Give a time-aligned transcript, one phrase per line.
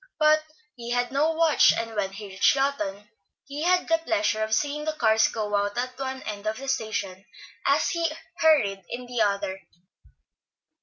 [0.17, 0.41] But
[0.75, 3.07] he had no watch, and when he reached Lawton
[3.45, 6.67] he had the pleasure of seeing the cars go out at one end of the
[6.67, 7.23] station
[7.67, 9.61] as he hurried in at the other.